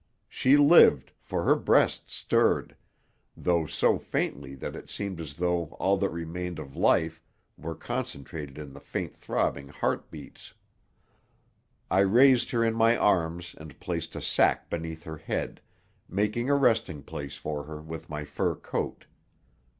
[0.27, 2.75] She lived, for her breast stirred,
[3.37, 7.21] though so faintly that it seemed as though all that remained of life
[7.55, 10.55] were concentrated in the faint throbbing heart beats.
[11.91, 15.61] I raised her in my arms and placed a sack beneath her head,
[16.09, 19.05] making a resting place for her with my fur coat.